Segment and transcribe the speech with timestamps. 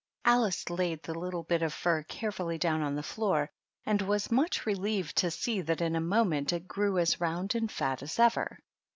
[0.25, 3.51] Alice laid the little bit of fiir carefully down on the floor,
[3.85, 7.71] and was much relieved to see that in a moment it grew as round and
[7.71, 8.57] fat as ever.